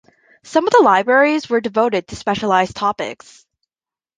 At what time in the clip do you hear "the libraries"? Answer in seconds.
0.73-1.47